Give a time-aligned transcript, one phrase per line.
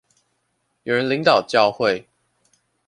[0.81, 2.07] 有人領導教會